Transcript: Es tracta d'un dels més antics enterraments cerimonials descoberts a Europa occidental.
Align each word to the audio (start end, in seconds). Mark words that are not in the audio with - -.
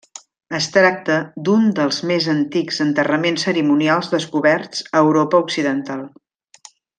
Es 0.59 0.67
tracta 0.75 1.17
d'un 1.49 1.67
dels 1.79 1.99
més 2.11 2.25
antics 2.33 2.79
enterraments 2.87 3.45
cerimonials 3.49 4.11
descoberts 4.15 4.83
a 4.95 5.05
Europa 5.07 5.43
occidental. 5.47 6.03